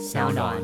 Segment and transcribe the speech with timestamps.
[0.00, 0.56] 小暖。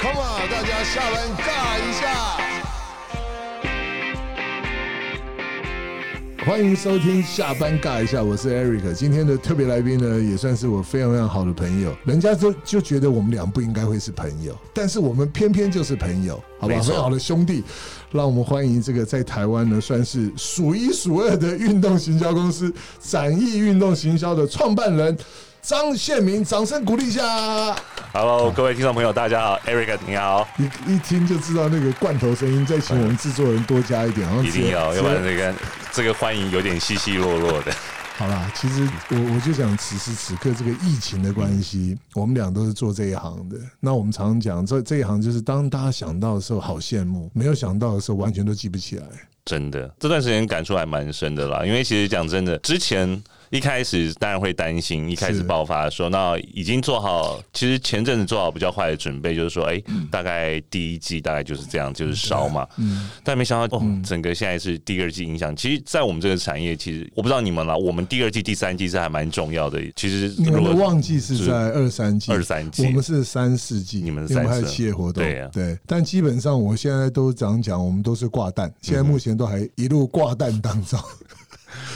[0.00, 2.43] Come on，大家下班尬一下。
[6.46, 8.92] 欢迎收听下班尬一下，我是 Eric。
[8.92, 11.96] 今天的特别来宾呢，也算是我非常非常好的朋友。
[12.04, 16.78] 人家就就觉得我们俩不应该会是朋友，但是我们偏偏就是朋友，好吧？
[16.80, 17.64] 很好的兄弟，
[18.10, 25.16] 让我们欢迎这个在台湾呢算是数一数二的运动行销公司展翼运动行销的创办人
[25.64, 27.74] 张宪民，掌声鼓励一下。
[28.12, 35.54] Hello，各位听众朋友，大家好，Eric 你好，一一听就知道那个罐头声音，再请我们制作人多加一点，一定要，要不然那个
[35.90, 37.72] 这个欢迎有点稀稀落落的。
[38.18, 43.56] 好啦，其实我我就想，此时此刻这个疫情的关系，我们俩都是做这一行的。
[43.80, 49.06] 那我们常常讲，这这一行就是当大家想到的时候好羡慕，没有想到的时候完全都记不起来。
[49.46, 51.64] 真的，这段时间感触还蛮深的啦。
[51.66, 53.22] 因为其实讲真的，之前
[53.54, 62.66] 一开始当然会担心，一开始爆发的时候，那已经做好，其实前阵子做好比较坏的准备，就是说，哎、大概第一季大概就是这样，就是烧嘛。
[62.78, 65.54] 嗯，但没想到，哦，整个现在是第二季影响。
[65.54, 69.80] 其实，在我们这个产业，其实我不知道你们啦，我们第二季、第三季是还蛮重要的。
[69.94, 75.78] 其实你们的旺季是在二三季，二三季我们是三四季，你们三四企业活动，对啊对。
[75.86, 80.98] 但基本上我现在都这样讲，我们都是挂蛋，现在目前都还一路挂蛋当中。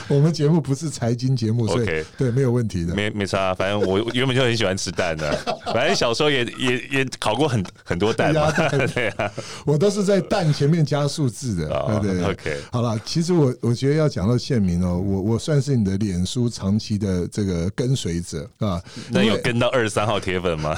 [0.07, 2.93] 我们节目不是财经节目，所以 OK 对没有问题的。
[2.95, 5.31] 没没差，反正我原本就很喜欢吃蛋的，
[5.73, 8.69] 反正小时候也也也烤过很很多蛋嘛，蛋。
[8.93, 9.31] 对啊，
[9.65, 12.31] 我都是在蛋前面加数字的，哦对对对。
[12.31, 18.81] OK 好了，其实我我觉得要讲到县民哦，我我算是你的脸书长期的这个跟随者啊。
[19.09, 20.77] 那有跟到二十三号铁粉吗？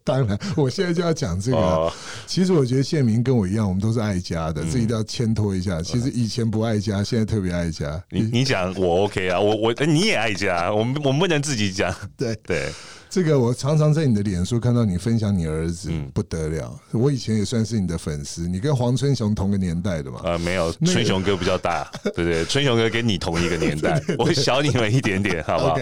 [0.04, 1.92] 当然，我现在就要讲这个
[2.26, 4.54] 其实我觉得谢明跟我一样，我们都是爱家嗯。
[4.54, 5.80] 的，这一定要牵拖一下。
[5.82, 8.02] 其实以前不爱家，现在特别爱家。
[8.10, 12.34] 你你讲我 OK 啊，我我你也爱家，我们我们不能自己讲， 对。
[12.46, 12.72] 对，
[13.08, 16.10] 这个，我常常在你的脸书看到你分享你儿子，嗯。
[16.14, 16.80] 不得了。
[16.92, 20.20] 我以前也算是你的粉丝，你跟黄春雄同个年代的嘛。
[20.24, 25.76] 呃，没有，那个春雄哥比较大， 对对，春雄哥跟你同一个年代，我小你们一点点，好不好？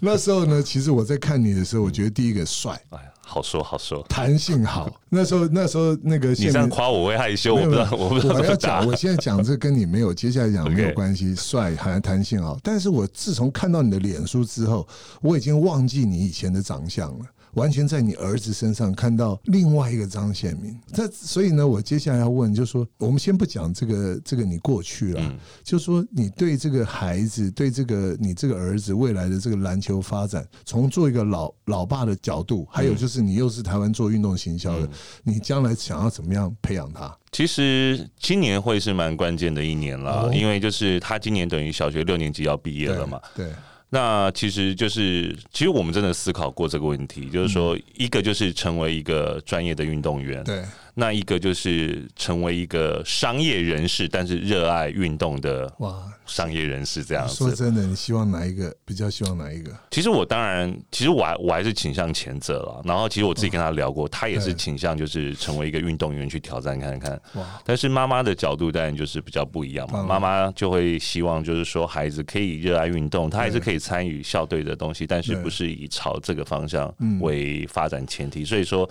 [0.00, 4.90] 那时候呢，其实我在看你的时候，我觉得第一个帅，哎呀，好说好说，弹性好。
[5.08, 8.86] 那时候那时候那个你这样夸我会害羞，我不知道我不知道讲，。
[8.86, 11.34] 我现在讲这跟你没有， 接下来讲没有关系。
[11.34, 14.86] 帅，还弹性好，但是我自从看到你的脸书之后，
[15.22, 17.24] 我已经忘记你以前的长相了。
[17.54, 25.38] 完全在你儿子身上看到另外一个张宪民，这所以呢，我接下来要问，就是说，我们先不讲这个这个你过去了，嗯。
[25.62, 34.88] 就说你对这个孩子，对这个你这个儿子未来的这个篮球发展，从做一个老老爸的角度，还有就是你又是台湾做运动行销的，
[35.22, 37.16] 你将来想要怎么样培养他？
[37.32, 40.30] 其实今年会是蛮关键的一年啦，哦。
[40.32, 43.20] 因为就是他今年等于小学六年级要毕业了嘛。
[43.34, 43.50] 对，
[43.94, 57.34] 那其实就是，其实我们真的思考过这个问题，就是说，一个就是成为一个专业的运动员，嗯对，那一个就是成为一个商业人士，但是热爱运动的哇，商业人士这样子。
[57.34, 58.74] 说真的，你希望哪一个？
[58.84, 59.70] 比较希望哪一个？
[59.90, 62.82] 其实我当然，其实我还我还是倾向前者了。
[62.84, 67.20] 然后其实我自己跟他聊过，他也是倾向就是成为一个运动员去挑战看看。
[67.34, 78.44] 哇，但是妈妈的角度当然就是比较不一样嘛，嗯妈妈就会希望就是说孩子可以热爱运动，他还是可以参与校队的东西，但是不是以朝这个方向嗯为发展前提。
[78.44, 78.88] 所以说，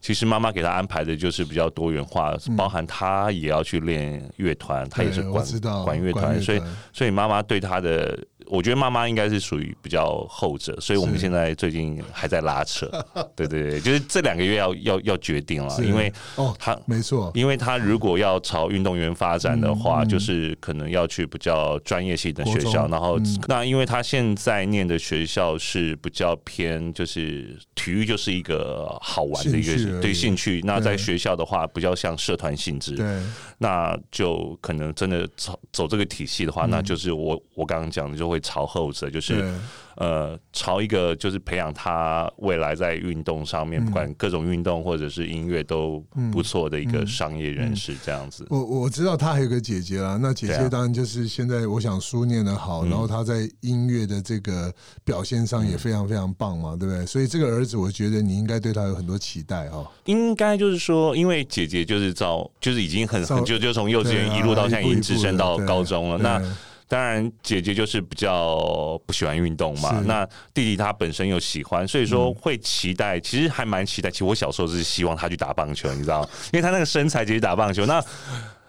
[0.00, 5.44] 其实妈妈给他安排的就是比较多元化，包含他也要去练乐团，他也是管
[5.84, 6.60] 管乐团，所以
[6.92, 8.18] 所以妈妈对他的。
[8.48, 12.90] 我觉得妈妈应该是属于比较后者，所以我们现在最近还在拉扯，
[13.36, 23.38] 对对对，就是这两个月要要要决定了，因为哦，他没错，因为他如果要朝运动员发展的话，嗯嗯就是可能要去比较专业性的学校，然后、嗯。
[23.48, 30.60] 那因为他现在念的学校是比较偏，就是体育就是一个好玩的一个对兴趣。
[30.64, 33.22] 那在学校的话，比较像社团性质，对，
[33.58, 39.52] 那就可能真的走走这个体系的话，那就是我我刚刚讲的就会朝后者，就是
[39.96, 48.46] 呃，朝一个就是培养他未来在运动上面，嗯不管各种运动或者是音乐都不错的一个商业人士这样子。
[48.50, 54.70] 我我知道他还有个姐姐啦，那姐姐当然就是现在我想书念得好，嗯然后他在音乐的这个
[55.02, 57.06] 表现上也非常非常棒嘛，对不对？
[57.06, 59.90] 所以这个儿子，我觉得你应该对他有很多期待哈。
[60.04, 66.18] 应该就是说，因为姐姐就是照，就是已经很很就就从幼稚园一路到现在已经直升到高中了。
[66.18, 66.42] 那
[66.88, 70.02] 当然，姐姐就是比较不喜欢运动嘛。
[70.06, 70.24] 那
[70.54, 74.10] 弟弟他本身又喜欢，所以说会期待，其实还蛮期待。
[74.10, 78.02] 其实我小时候是希望他去打棒球，你知道吗，因为他那个身材其实打棒球那。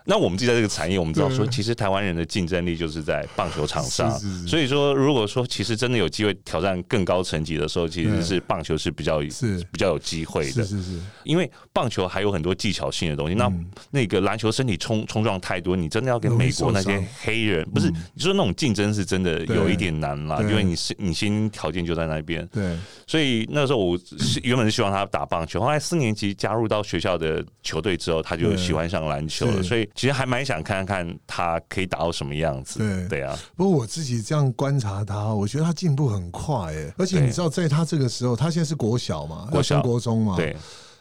[0.08, 4.10] 那我们自己在这个产业，我们知道说，其实台湾人的竞争力就是在棒球场上。
[4.48, 9.58] 所以说，如果说其实真的有机会挑战更高层级的时候，其实是棒球是比较是。
[9.72, 10.64] 比较有机会的。
[10.64, 13.66] 是是是，因为棒球还有很多技巧性的东西，那嗯。
[13.92, 32.80] 那个篮球身体冲冲撞太多，你真的要跟美国那些黑人，不是你说那种竞争是真的有一点难啦，因为你是你先条件就在那边，对，所以那时候我是原本是希望他打棒球，后来四年级加入到学校的球队之后，他就喜欢上篮球了，所以其实还蛮想看看他可以打到什么样子。
[32.80, 33.08] 对。
[33.10, 39.82] 对啊，不过我自己这样观察他，我觉得他进步很快诶，而且你知道，在他这个时候，他现在是国小嘛，国小。
[39.82, 40.56] 国中嘛，对，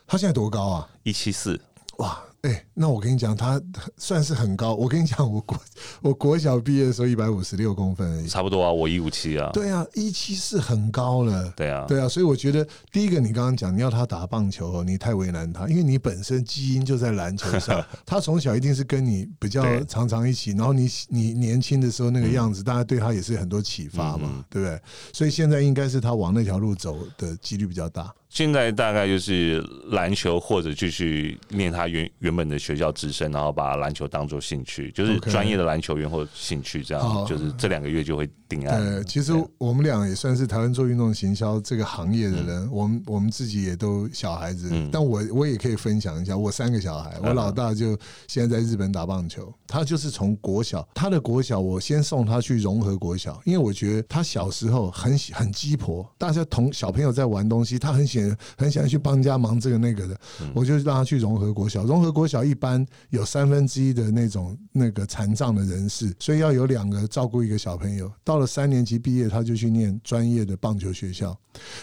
[0.06, 0.88] 他现在多高啊？
[1.02, 1.60] 一七四，
[1.98, 3.60] 哇，哎、那我跟你讲，他
[3.96, 4.75] 算是很高。
[4.75, 5.58] 我跟你讲，我国
[6.00, 8.28] 我国小毕业的时候一百五十六公分而已。
[8.28, 11.52] 差不多啊，我一五七啊，对啊，一七四很高了。
[11.56, 24.81] 对啊，对啊，所以我觉得第一个，你刚刚讲你要他打棒球，你太为难他，因为你本身基因就在篮球上， 他从小一定是跟你比较常常一起，然后你你年轻的时候那个样子，大家对他也是很多启发嘛，嗯对不对？
[25.12, 28.14] 所以现在应该是他往那条路走的几率比较大。
[28.36, 37.20] 现在大概就是篮球，或者继续念他原原本的学校直升，然后把篮球当做兴趣，就是专业的篮球员或者兴趣这好。
[37.20, 38.78] 样，就是这两个月就会定案。
[38.78, 42.46] 对，其实我们俩也算是台湾做运动行销这个行业的嗯。
[42.46, 44.90] 人，我们我们自己也都小孩子，嗯。
[44.92, 47.98] 但我我也可以分享一下，我三个小孩，我嗯老大就
[48.28, 58.25] 现在在日本打棒球，他就是从国小，他的国小我先送他去融合国小，因为我觉得他小时候很喜很鸡婆，大家同小朋友在玩东西，他很喜
[58.56, 61.84] 很喜欢去帮人家忙这个那个的，嗯我就让他去融合国小。
[61.84, 68.11] 融合国小一般有三分之一的那种那个残障的人士，所以要有两个照顾一个小朋友。
[68.25, 71.37] 到了三年级毕业，他就去念专业的棒球学校。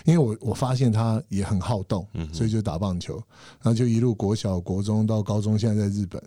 [0.06, 3.16] 因为我我发现他也很好动，所以就打棒球，
[3.62, 6.22] 然后就一路国小、国中到高中，现在在日本。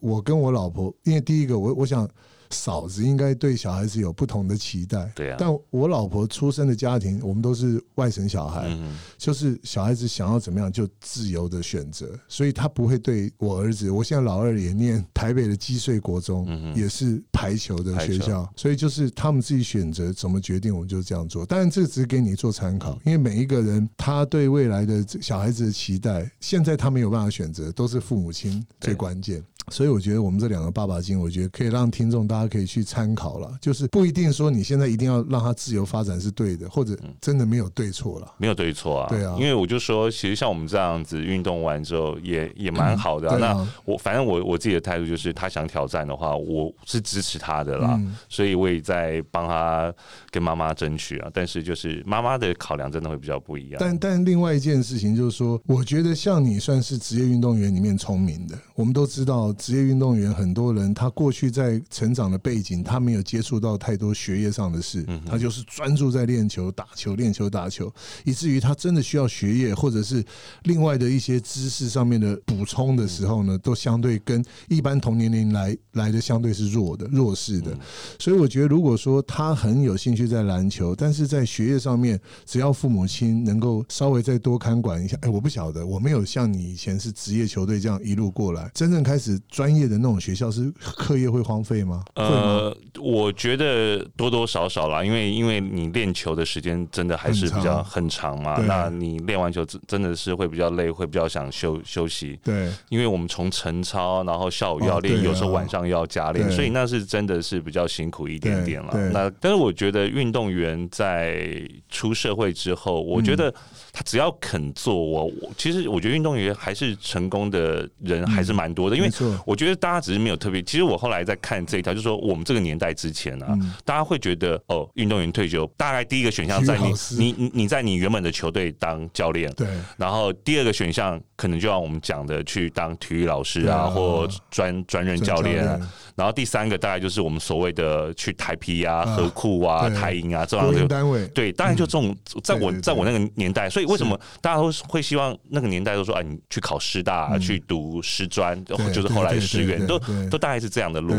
[0.00, 2.08] 我跟我老婆，因为第一个我我想。
[2.52, 13.90] 嫂子应该对小孩子有不同的期待，对啊但我老婆出生的家庭，我们都是外省小孩，嗯，就是小孩子想要怎么样就自由的选择，所以他不会对我儿子。
[13.90, 21.46] 我现在老二也念台北的基穗国中，嗯也是排球的学校，所以就是他们自己选择怎么决定，我们就这样做。
[21.46, 29.42] 当然，这只是给你做参考，因为每一个人他对未来的小孩子的期待，现在他没有办法选择，都是父母亲最关键。
[29.70, 38.34] 所以我觉得我们这两个爸爸经，我觉得可以让听众大家可以去参考了，就是不一定说你现在一定要让他自由发展是对的，或者真的没有对错了。
[38.38, 39.08] 没有对错啊。
[39.08, 47.94] 对啊因为我就说，其实像我们这样子运动完之后，也也蛮好的那我反正我我自己的态度就是，他想挑战的话，我是支持他的啦。
[47.98, 49.92] 嗯所以我也在帮他
[50.30, 51.30] 跟妈妈争取啊。
[51.32, 53.76] 但是就是妈妈的考量真的会比较不一样。
[53.78, 58.58] 但但另外一件事情就是说，我觉得像你算是职业运动员里面聪明的。
[58.74, 67.92] 我们都知道，职业运动员很多人他过去在成长的背景，他没有接触到太多学业上的事，他就是专注在练球、打球、练球、打球，
[68.24, 70.24] 以至于他真的需要学业或者是
[70.64, 77.76] 另外的一些知识上面的补充的时候呢，都相对跟一般同年龄来来的相对是弱的、弱势的。
[78.18, 92.04] 所以我觉得，如果说他很有兴趣在篮球，但是在学业上面，只要父母亲能够稍微再多看管一下，哎，我不晓得，我没有像你以前是职业球队这样一路过来，真正开始专业的那种学校是课业会荒废吗？
[92.14, 98.66] 呃，我觉得多多少少啦，因为因为你练球的时间真的还是比较很长嘛，对。
[98.66, 102.38] 那你练完球真真的是会比较累，会比较想休休息。
[102.42, 102.70] 对。
[102.88, 105.24] 因为我们从晨操，然后下午要练，哦啊。
[105.24, 113.52] 有时候晚上又要加练，所以那是真的是比较辛苦一点点了那但是我觉得运动员在出社会之后，我觉得
[113.92, 119.10] 他只要肯做，我我其实我觉得运动员还是成功的人还是蛮多的，因为
[119.44, 120.62] 我觉得大家只是没有特别。
[120.62, 129.68] 其实我后来在看这一条，就是说我们这个年代之前啊，嗯大家会觉得哦，运动员退休，大概第一个选项在你你你你在你原本的球队当教练，对
[129.98, 135.90] 然后第二个选项可能就像我们讲的去当体育老师啊，啊或专专任教练啊教练。
[136.14, 140.86] 然后第三个大概就是我们所谓的去台皮啊、啊河库啊、台银啊这样的。
[140.86, 149.98] 单位，对，当然就这种，在我在我那个年代，所以为什么大家都会希望那个年代都说啊，你去考师大、啊去读师专，就是后来的师院，都
[150.30, 151.14] 都大概是这样的路。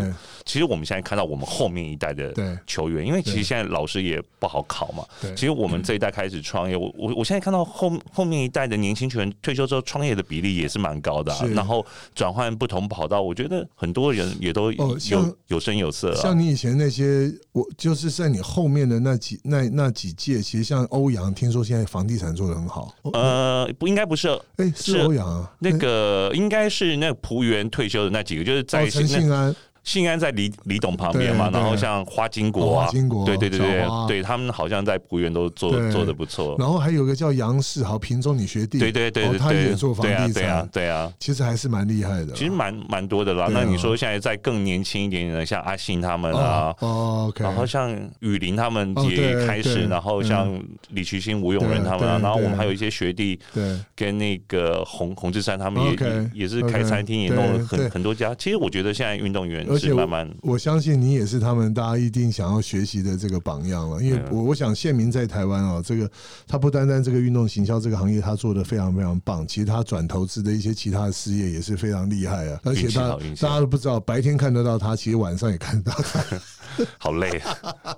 [0.46, 2.34] 其实我们现在看到我们后面一代的
[2.68, 5.04] 球员，因为其实现在老师也不好考嘛。
[5.36, 14.72] 其实我们这一代开始创业，我我我现在看到后后面一代的年轻球员退休之后创业的比例也是蛮高的、啊，然后转换不同跑道，我觉得很多人也都
[15.10, 16.22] 有有声有色啊。
[16.22, 22.94] 像你以前那些，我就是在你后面的那几那那几届，其实像欧阳，听说现在房地产做的很好。
[23.14, 29.56] 呃，不应该不是，哎，是欧阳啊，那个应该是那浦原退休的那几个，就是在陈信安。
[29.84, 32.90] 信安在李李董旁边嘛，然后像花金国啊，
[33.26, 36.56] 对对对对，对他们好像在浦园都做做的不错。
[36.58, 43.48] 然后还有个叫杨世豪，平中你学弟，对对对，他也做房地产，对啊对啊，其实还是蛮厉害的，其实蛮蛮多的啦。
[43.52, 50.50] 那你说现在在更年轻一点点的，像阿信他们啊，哦，然后像雨林他们也开始，然后像
[50.92, 58.34] 李渠兴、吴永仁他们，啊然后我们还有一些学弟，对，跟那个洪洪志山他们也也是开餐厅，也弄了很很多家。
[58.36, 60.30] 其实我觉得现在运动员是慢慢。
[60.42, 66.10] 我相信你也是他们大家一定想要学习的这个榜样了，因为我我想县民在台湾啊，这个
[66.48, 76.24] 他不单单这个运动行销这个行业他做的非常非常棒，其实他转投资的一些其他的事业也是非常厉害啊，而且他大家都不知道，白天看得到他，其实晚上也看得到他。
[76.98, 77.42] 好累，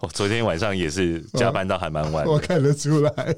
[0.01, 2.25] 我昨天晚上也是加班到还蛮晚。
[2.25, 3.36] 我看得出来，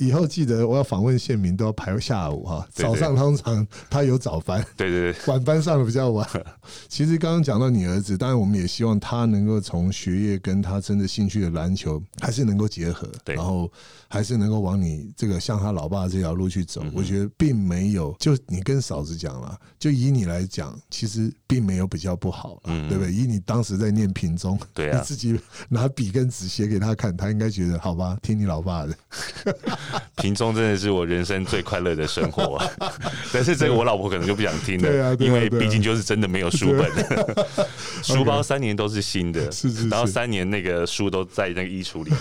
[0.00, 2.66] 以后记得我要访问县民都要排下午哈。
[2.72, 6.28] 早上通常他有早班，对对对，晚班上的比较晚。
[6.88, 13.70] 其实刚刚讲到你儿子，当然我们也希望他能够从学业跟他真的兴趣的篮球还是能够结合，然后
[14.08, 16.82] 还是能够往你这个像他老爸这条路去走。
[16.92, 23.12] 我觉得并没有，就你跟嫂子讲了，就以你来讲，其实并没有比较不好，嗯对不对？
[23.12, 24.58] 以你当时在念品中。
[24.74, 25.38] 对啊，你自己
[25.68, 28.94] 拿笔跟纸写给他看，他应该觉得好吧，听你老爸的。
[30.16, 32.60] 平中真的是我人生最快乐的生活，
[33.32, 36.90] 但是这个我老婆可能就不想听了，因为毕竟就是真的没有书本，
[38.02, 42.20] 书包三年都是新的，是是，然后三年那个书都在那个衣橱里面，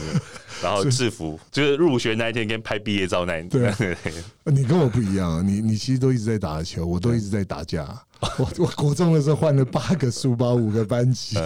[0.62, 3.74] 然后制服就是入学那一天跟拍毕业照那一天。
[3.78, 3.98] 对，
[4.46, 7.88] 你跟我不一样，你你其实都一直在打球，我都一直在打架。
[8.38, 11.38] 我我国中的时候换了八个书包，五个班级，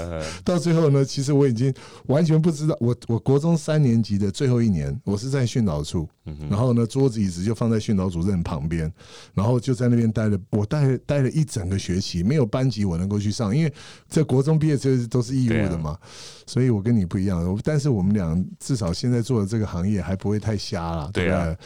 [0.43, 1.73] 到最后呢，其实我已经
[2.07, 2.75] 完全不知道。
[2.79, 6.07] 我我国中三年级的最后一年，我是在训导处，
[6.49, 8.91] 然后呢，桌子椅子就放在训导主任旁边，
[9.33, 13.73] 然后就在那边待了，我待待了一整个学期，没有班级我能够去上，因为
[14.07, 15.97] 在国中毕业之后都是义务的嘛，
[16.45, 17.57] 所以我跟你不一样。
[17.63, 21.57] 但是我们俩至少现在做的这个行业还不会太瞎了，对不对？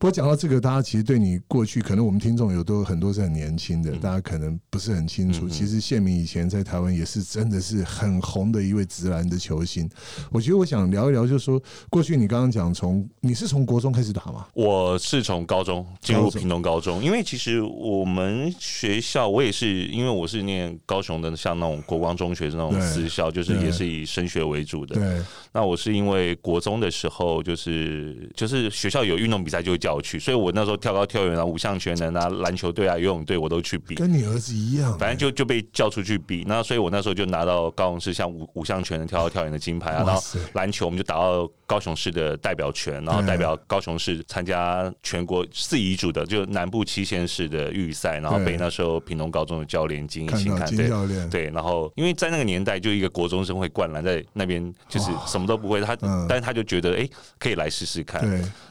[0.00, 5.46] 不过讲到这个，大家其实对你过去，可能我们听众有都很多是很年轻的，大家可能不是很清楚。
[5.46, 9.86] 其实谢明以前在台湾也是真的是很红的一位直男的球星。
[10.32, 14.46] 我觉得我想聊一聊，就是说过去你刚刚讲从你是从国中开始打吗？
[14.54, 24.94] 我是从高中进入屏东高中，因为其实我们学校我也是，因为我是念高雄的，像那种国光中学那种私校，就是也是以升学为主的。
[24.94, 25.22] 对。
[25.52, 29.89] 那我是因为国中的时候，就是就是学校有运动比赛就会叫。
[29.92, 36.44] 我去，所以我那时候跳高、跳远啊、五项全能啊、篮球队啊、游泳队我都去比，跟你儿子一样，反正就就被叫出去比。
[36.46, 40.04] 那所以我那时候就拿到高雄市像五五项全能跳高、跳远的金牌啊。
[40.06, 40.22] 然后
[40.54, 51.50] 篮球我们就打到高雄市的代表权，然后代表高雄市参加全国四遗嘱的就南部七县市的预赛，然后被那时候屏东高中的教练金一星看对对。
[51.50, 55.94] 然后因为在那个年代，就一个国中生会灌篮，在那边就是什么都不会，他
[56.28, 57.08] 但是他就觉得哎
[57.38, 58.20] 可以来试试看。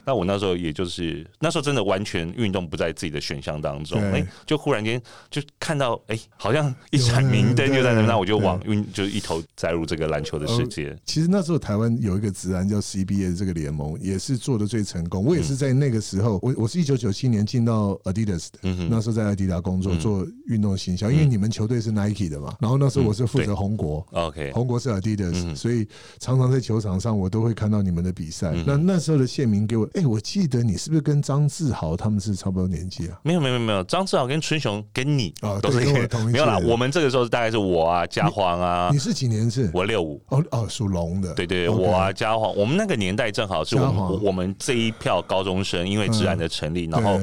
[0.03, 1.25] 那我那时候也就是。
[1.39, 10.97] 那时候真的完全运动不在自己的选项当中，哎，就忽然间就看到，哎，好像一盏明灯就在那，那我就往运就一头栽入这个篮球的世界。
[11.05, 15.23] 其实那时候台湾有一个直男叫 CBA 这个联盟，也是做的最成功。
[15.23, 25.87] 我也是在那个时候，我我是一九九七年进到 Adidas 的，那时候在阿迪达工作做运动行销，因为你们球队是 Nike 的嘛，然后那时候我是负责红国，OK，红国是 Adidas，所以
[26.19, 28.51] 常常在球场上我都会看到你们的比赛。
[28.65, 33.19] 那那时候的县民给我，哎，我记得你是不是跟张志豪他们是差不多年纪啊？
[33.23, 36.57] 没有没有没有，张志豪跟春雄跟你啊都是同一 没有啦。
[36.65, 38.89] 我们这个时候大概是我啊，嘉黄啊。
[38.91, 39.69] 你是几年次？
[39.73, 40.21] 我六五。
[40.29, 41.33] 哦哦，属龙的。
[41.33, 47.19] 对对，我啊，嘉黄，我们那个年代正好是我们我们这一票高中生，因为自然的成立，然后。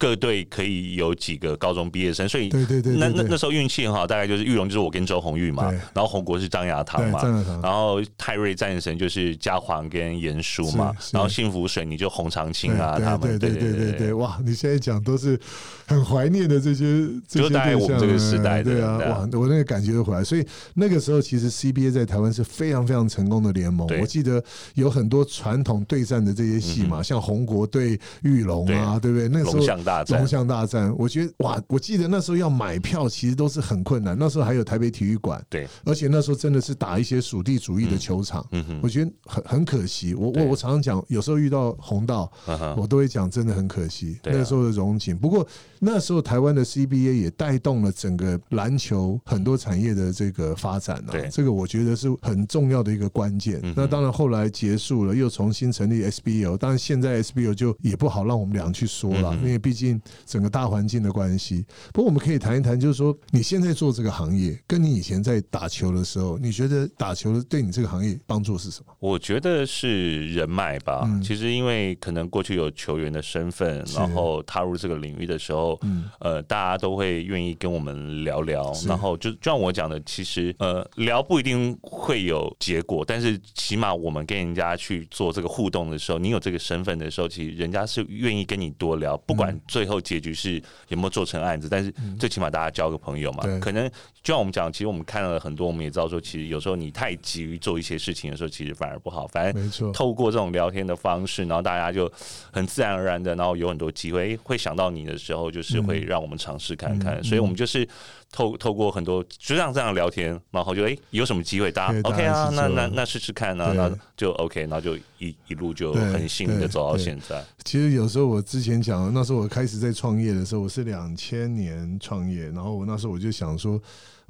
[0.00, 7.20] 各队可以有几个高中毕业生，所以对对对，那那那时候运气很好，大概就是玉龙就是我跟周红玉嘛，然后红国是张亚堂嘛，
[7.62, 14.40] 然后泰瑞战神就是嘉煌跟严叔嘛，然后幸福水你就洪长青啊，他们对对对对对，哇！
[14.42, 15.38] 你现在讲都是
[15.84, 19.28] 很怀念的这些这些对象，这个时代对啊，哇！
[19.34, 20.42] 我那个感觉就回来，所以
[20.72, 24.42] 那个时候其实 CBA 在台湾是非常非常成功的联盟，我记得
[24.76, 29.28] 有很多传统对战的这些戏嘛，像红国对玉龙啊，对不对？
[29.28, 29.89] 那时候。
[29.90, 40.14] 大战，龙象大战，我觉得哇，我记得那时候要买票其实都是很困难，那时候还有台北体育馆，对，而且那时候真的是打一些属地主义的球场，嗯哼，我觉得很很可惜。
[40.14, 42.30] 我我我常常讲，有时候遇到红道，
[42.76, 45.18] 我都会讲，真的很可惜那时候的荣景。
[45.18, 45.44] 不过
[45.80, 53.60] 那时候台湾的 CBA 也带动了整个篮球很多产业的这个发展啊，这个我觉得是很重要的一个关键。
[53.74, 59.79] 那当然后来结束了，又重新成立 SBL，当然现在 SBL 就也不好让我们俩去说了，因为毕竟
[60.26, 61.64] 整个大环境的关系。
[61.92, 68.94] 不过我们可以谈一谈，就是说你现在做这个行业，跟你以前在打球的时候，你觉得打球对你这个行业帮助是什么？
[68.98, 71.08] 我觉得是人脉吧。
[71.22, 78.72] 其实因为可能过去有球员的身份，然后踏入这个领域的时候，嗯呃，大家都会愿意跟我们聊聊。
[78.86, 93.44] 然后就就像我讲的，其实呃，聊不一定会有结果，但是起码我们跟人家去做这个互动的时候，你有这个身份的时候，其实人家是愿意跟你多聊，不管最后结局是有没有做成案子，但是最起码大家交个朋友嘛。
[93.60, 93.88] 可能
[94.20, 99.28] 就像我们讲，其实我们看了很多，我们也知道说，其实有时候你太急于做一些事情的时候，其实反而不好。
[99.28, 102.10] 反正透过这种聊天的方式，然后大家就
[102.52, 107.22] 很自然而然的，然后有很多机会会想到你的时候，就是会让我们尝试看看。
[107.22, 107.88] 所以我们就是
[108.32, 117.44] 透透过很多就像这样聊天，然后就哎有什么机会，大家 OK 啊，那那那试试看啊，那就 OK，然后就一一路就很幸运的走到现在。
[117.64, 123.80] 其实有时候我之前讲，那时候我开始在创业的时候，我是两千年创业，然后我那时候我就想说。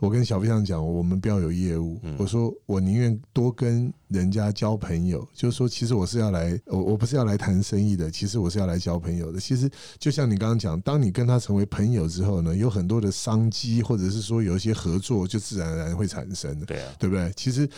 [0.01, 2.01] 我跟小飞象讲，我们不要有业务。
[2.19, 9.39] 我说我宁愿多跟人家交朋友，就是说，其实我是要来，我我不是要来谈生意的，其实我是要来交朋友的。
[9.39, 17.31] 其实就像你刚刚讲，当你跟他成为朋友之后呢，有很多的商机，或者是说有一些合作，就自然而然会产生的，对啊，对不对？
[17.37, 17.69] 其实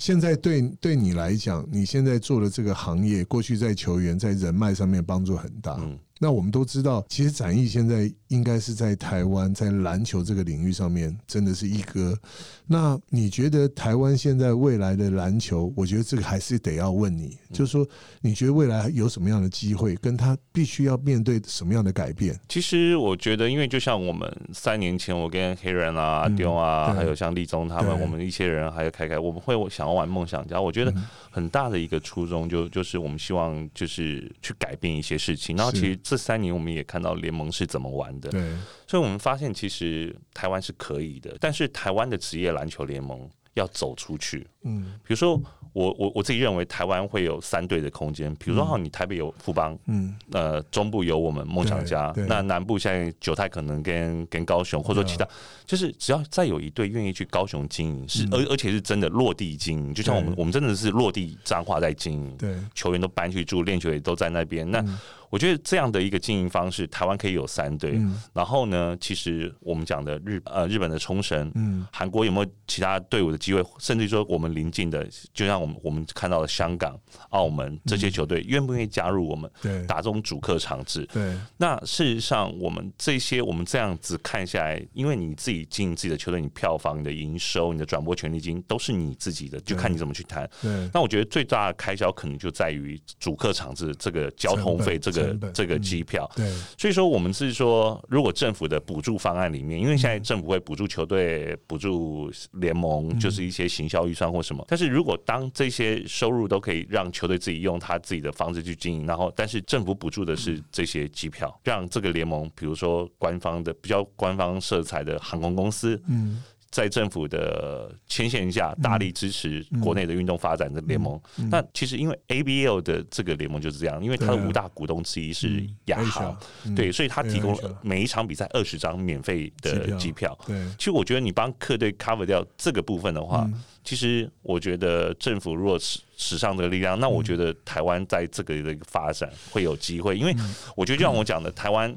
[0.00, 5.80] 现在对对你来讲，你现在做的这个行业，过去在球员在人脉上面帮助很大。
[6.20, 12.18] 那我们都知道，其实展翼现在应该是在台湾，在篮球这个领域上面真的是一哥。
[12.66, 15.72] 那你觉得台湾现在未来的篮球？
[15.76, 17.86] 我觉得这个还是得要问你，就是说，
[18.20, 19.94] 你觉得未来有什么样的机会？
[19.96, 22.38] 跟他必须要面对什么样的改变？
[22.48, 30.60] 其实我觉得，因为就像我们三年前，我跟黑人啊、阿丢啊，还有像立宗他们，我们一些人还有凯凯，我们会想要玩梦想家。
[30.60, 30.92] 我觉得
[31.30, 35.56] 很大的一个初衷，就就是我们希望就是去改变一些事情。
[35.56, 35.96] 然后其实。
[36.08, 38.40] 这三年我们也看到联盟是怎么玩的，对，
[38.86, 45.40] 所以我们发现其实台湾是可以的，但是台湾的职业篮球联盟要走出去，嗯，比如说。
[45.74, 55.28] 我我我自己认为台湾会有三队的空间，比如说哈，你台北有富邦，嗯，呃，中部有我们梦想家，那南部现在九泰可能跟跟高雄，或者说其他，
[55.66, 64.82] 就是只要再有一队愿意去高雄经营，是而而且是真的落地经营，就像我们我们真的是落地彰化在经营，对，球员都搬去住，练球也都在那边，那
[65.30, 67.98] 我觉得这样的一个经营方式，台湾可以有三队，
[68.34, 75.74] 然后呢，其实我们讲的日呃日本的冲绳，嗯，韩国有没有其他队伍的机会，甚至说我们邻近的，就像我们。
[75.88, 76.98] 我们看到的香港、
[77.30, 79.50] 澳门这些球队愿不愿意加入我们？
[79.62, 81.08] 对，打这种主客场制。
[81.10, 90.46] 对，那事实上，我们这些我们这样子看下来，因为你自己经营自己的球队，你票房、你的营收、你的转播权利金都是你自己的，就看你怎么去谈。
[90.60, 95.17] 对，那我觉得最大的开销可能就在于主客场制这个交通费、这个
[95.52, 96.30] 这个机票。
[96.34, 116.42] 对，所以说我们是说，如果政府的补助方案里面，因为现在政府会补助球队、补助联盟，就是一些行销预算或什么，但是如果当这些收入都可以让球队自己用他自己的方式去经营，然后但是政府补助的是这些机票，让这个联盟，比如说官方的比较官方色彩的航空公司，嗯。
[116.70, 121.18] 在政府的牵线下，大力支持国内的运动发展的联盟。
[121.50, 126.36] 那其实因为 ABL 的这个联盟就是这样，因为它的五大股东之一是亚航，
[126.76, 130.38] 对，所以他提供每一场比赛二十张免费的机票。
[130.46, 133.48] 对，其实我觉得你帮客队 cover 掉这个部分的话，
[133.82, 140.34] 其实我觉得政府如果史史上的力量，那我觉得台湾在这个的一个发展会有机会，因为
[140.76, 141.96] 我觉得就像我讲的，台湾。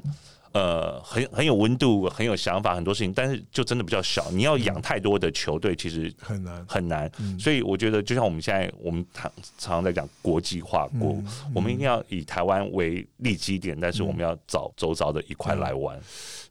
[0.52, 4.30] 呃，很很有温度，很有想法，很多事情，但是就真的比较小。
[4.30, 7.10] 你要养太多的球队，其实很难很难。
[7.38, 11.16] 所以我觉得，就像我们现在，我们常常常在讲国际化，国
[11.54, 15.98] 我们一定要以台湾为立基点，但是我们要找周遭的一块来玩。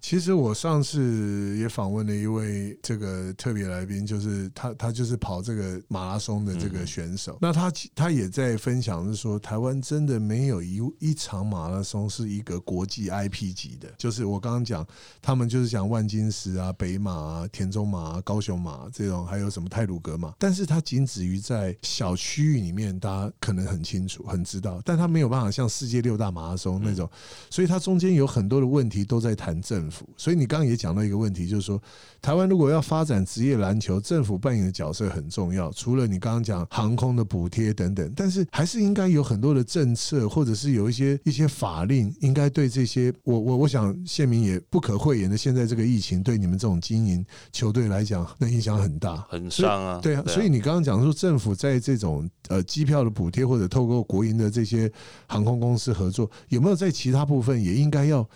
[0.01, 7.37] 其实我上次也访问了一位这个特别来宾，就是他，他就是跑这个马拉松的这个选手。
[7.39, 13.87] 那他他也在分享，是说台湾真的没有一一场马拉松是一个国际 IP 级的。
[13.95, 14.85] 就是我刚刚讲，
[15.21, 27.07] 他们就是讲万金石啊、北马啊、田中马、啊高雄马这种，还有什么泰鲁格马，但是它仅止于在小区域里面，大家可能很清楚、很知道，但它没有办法像世界六大马拉松那种，
[27.51, 30.07] 所以它中间有很多的问题都在谈政府。
[30.15, 31.81] 所以你刚刚也讲到一个问题，就是说，
[32.21, 35.69] 台湾如果要发展职业篮球，政府扮演的角色很重要。
[35.73, 49.99] 除了你刚刚讲航空的补贴等等，但是还是应该有很多的政策，或者是有一些一些法令，应该对这些我我我想县民也不可讳言的，现在这个疫情对你们这种经营球队来讲，那影响很大，很伤啊。
[50.01, 54.91] 对啊，所以你刚刚讲说政府在这种呃机票的补贴，或者透过国营的这些
[55.27, 58.27] 航空公司合作，有没有在其他部分也应该要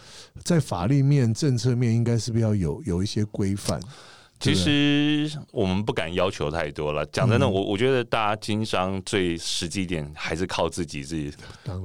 [0.44, 3.80] 在法律面、政策面，应该是不是要有有一些规范？
[4.40, 7.06] 其实我们不敢要求太多了。
[7.06, 11.32] 讲真的，我我觉得大家经商最实际一点，还是靠自己自己。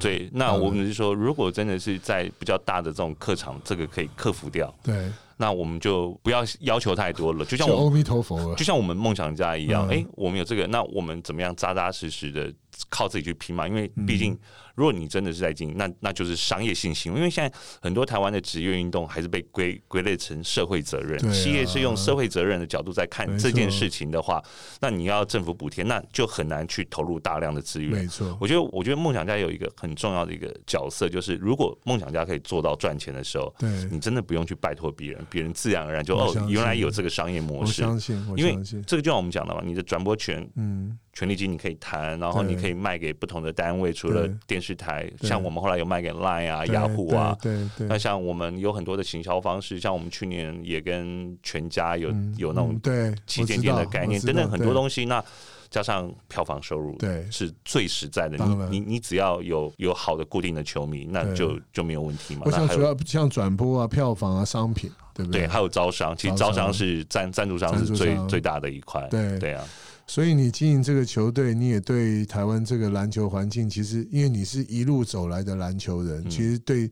[0.01, 4.75] 对，那我们是说，如果真的是在比较大的这种客场，这个可以克服掉。
[4.83, 7.45] 对，那我们就不要要求太多了。
[7.45, 12.53] 就像阿弥陀佛，就像我们梦想家一样，哎，我们有这个，那我们怎么样扎扎实实的
[12.89, 13.69] 靠自己去拼嘛？
[13.69, 14.39] 因为毕竟。
[14.77, 17.19] 如果你真的是在经营，那那就是商业性行为。
[17.19, 24.43] 因为现在很多台湾的职业运动还是被归归类成社会责任，企业是用社会责任的角度在看这件事情的话，
[24.81, 27.91] 那你要政府补贴，那就很难去投入大量的资源。
[27.91, 37.83] 没错，我觉得，我觉得梦想家有一个很重要的一个角色，就是如果梦想家可以做到赚钱的时候，对你真的不用去拜托别人，别人自然而然就哦，原来有这个商业模式。
[37.83, 40.99] 我相信，因为这个就像我们讲的嘛，你的转播权，嗯。
[41.13, 47.37] 权利金你可以谈，然后你可以卖给不同的单位，除了电视台，像我们后来有卖给 Line 啊、雅虎啊。
[47.43, 47.87] 对对。
[47.89, 55.05] 那像我们有很多的行销方式，像我们去年也跟全家有有那种对旗舰店的概念等等很多东西。
[55.05, 55.23] 那
[55.69, 58.37] 加上票房收入，对，是最实在的。
[58.45, 62.43] 你你你只要有有好的固定的球迷，那就就没有问题嘛。
[62.45, 65.43] 我想主要像转播啊、票房啊、商品，对不对？
[65.43, 69.07] 对，还有招商，其实招商是赞赞助商是最最大的一块。
[69.11, 69.65] 对对啊。
[70.13, 76.91] 所以你经营这个球队，你也对台湾这个篮球环境，其实因为你是一路走来的篮球人，其实对。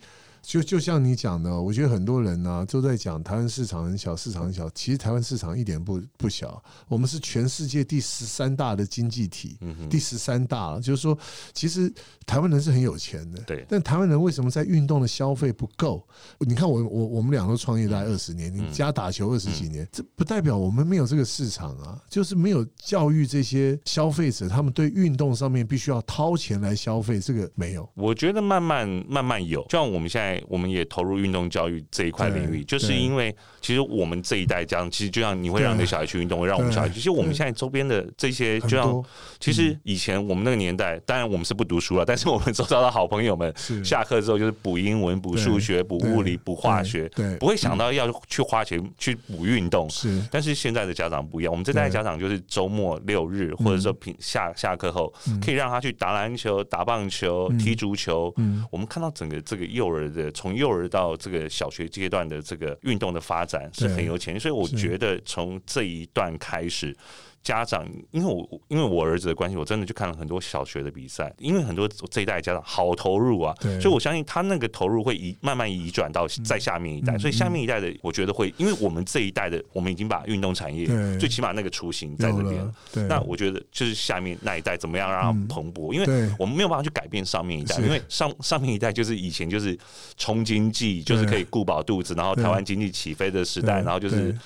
[0.48, 4.66] 就就像你讲的，我觉得很多人呢都在讲台湾市场很小，市场很小。
[4.70, 10.80] 其实台湾市场一点不不小，我们是全世界第十三大的经济体，嗯第十三大了。
[10.80, 11.16] 就是说，
[11.52, 11.92] 其实
[12.24, 13.62] 台湾人是很有钱的，对。
[13.68, 16.02] 但台湾人为什么在运动的消费不够？
[16.38, 27.86] 你看我我我们俩都创业大概二十年，你加打球二十几年，这不代表我们没有这个市场啊，就是没有教育这些消费者，他们对运动上面必须要掏钱来消费，这个没有。
[27.92, 30.37] 我觉得慢慢慢慢有，就像我们现在。
[30.46, 36.94] 我们也投入运动教育这一块领域，就是因为其实我们这一代这样，其实就像你会让你的小孩去运动，会让我们小孩去。
[36.94, 39.04] 其实我们现在周边的这些，就像
[39.40, 43.52] 其实以前我们那个年代，当然我们是不读书了， 但是我们周遭的好朋友们，
[43.84, 49.88] 下课之后就是补英文、补数学、补物理、补化学，对不会想到要去花钱去补运动。
[49.90, 55.12] 是，但是现在的家长不一样，我们这代家长就是周末六日或者说平下下课后，
[55.44, 58.32] 可以让他去打篮球、打棒球、踢足球。
[58.36, 66.96] 嗯，我们看到整个这个幼儿的从幼儿到这个小学阶段的这个运动的发展是很有潜力，所以我觉得从这一段开始。
[67.42, 71.32] 家长，因为我因为我儿子的关系，我真的去看了很多小学的比赛。
[71.38, 77.16] 因为很多这一代家长好投入啊，所以我相信他那个投入会移慢慢移转到在下面一代。
[77.16, 80.86] 所以下面一代的，我觉得会，因为我们这一代的，我们已经把运动产业
[81.18, 83.08] 最起码那个雏形在这边。
[83.08, 85.92] 那我觉得就是下面那一代怎么样让它蓬勃？
[85.94, 89.78] 因为我们没有办法去改变上面一代，因为上上面一代就是以前就是
[90.16, 94.36] 冲经济，就是可以顾饱肚子，然后台湾经济起飞的时代，然后就是。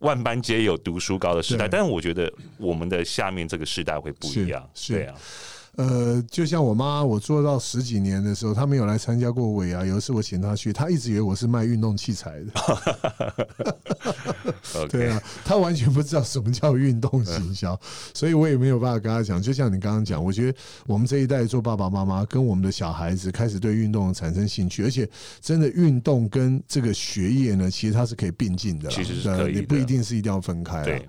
[0.00, 5.14] 万般皆有读书高的时代，但是我觉得我们的下面这个时代会不一样，对啊。
[5.76, 9.84] 呃，就像我妈，我做到十几年的时候，她没有来参加过尾牙。
[9.84, 12.52] 有一次我请她去，她一直以为我是卖运动器材的。
[14.88, 17.78] 对啊，她完全不知道什么叫运动行销，
[18.14, 19.40] 所以我也没有办法跟她讲。
[19.40, 25.06] 就像你刚刚讲，我觉得我们这一代做爸爸妈妈，跟我们的小孩子开始对运动产生兴趣，而且
[25.42, 28.88] 真的运动跟这个学业呢，其实它是可以并进的。
[28.88, 30.82] 其实是可以，你不一定是一定要分开。
[30.84, 31.06] 对。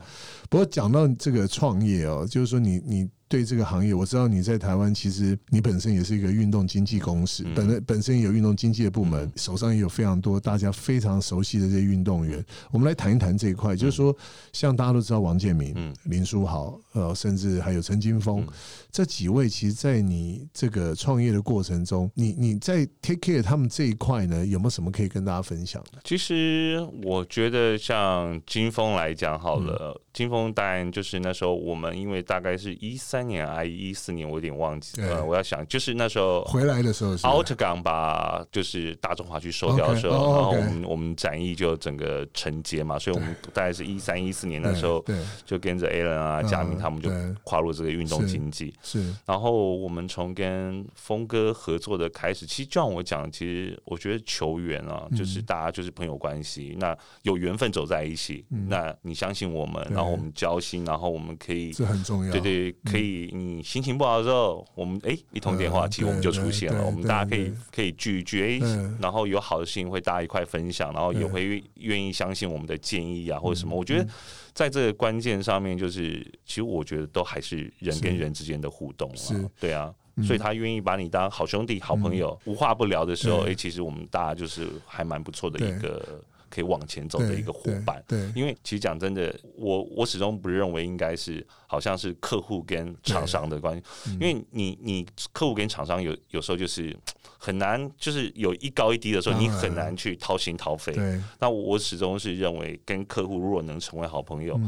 [0.49, 3.09] 不过讲到这个创业哦，就是说你你。
[3.29, 12.43] 对这个行业，我知道你在台湾，其实你本身也是一个运动经纪公司，本本身有运动经纪的部门，手上也有非常多大家非常熟悉的这些运动员。
[12.71, 14.15] 我们来谈一谈这一块，就是说，
[14.53, 18.45] 像大家都知道王建民、林书豪，呃，甚至还有陈金峰
[18.91, 25.99] 这几位，其实，在你这个创业的过程中，你你在 take care 他们这一块呢，有没有什么可以跟大家分享的？
[26.03, 30.01] 其实我觉得，像金峰来讲，好了。
[30.13, 35.23] 金峰当然就是那时候我们因为大概是一三年还一四年，我有点忘记了。
[35.23, 45.03] 我要想，就是那时候回来的时候，奥特港把就是大中华区收掉的时候，然后我们我们展艺就整个承接嘛，所以我们大概是一三一四年那时候，
[45.45, 47.09] 就跟着 Alan 啊、嘉明他们就
[47.43, 48.73] 跨入这个运动经济。
[48.83, 63.06] 是，然后我们从跟峰哥合作的开始，其实就像我讲，其实我觉得球员啊，就是大家就是朋友关系，那有缘分走在一起，那你相信我们，然后我们交心，然后我们可以这很重要，对对，可以。
[63.33, 66.85] 你心情不好的时候，我们哎一通电话，其实我们就出现了。
[66.85, 73.75] 我们大家可以可以聚一聚，哎，然后有好的事情会大家一块分享，然后也会愿意相信我们的建议啊，或者什么。
[73.75, 74.07] 我觉得
[74.53, 79.93] 在这个关键上面，就是其实我觉得都还是人跟人之间的互动啊，对啊。
[80.25, 86.21] 所以他愿意把你当好兄弟、好朋友，无话不聊的时候，哎，其实我们大家就是还蛮不错的一个。
[86.49, 93.83] 可以往前走的一个伙伴，对，因为其实讲真的，我我始终不认为应该是好像是客户跟厂商的关系，
[94.13, 96.95] 因为你你客户跟厂商有有时候就是
[97.37, 100.93] 很难，就是有一高一低的时候，你很难去掏心掏肺。
[101.39, 104.59] 那我始终是认为，跟客户如果能成为好朋友。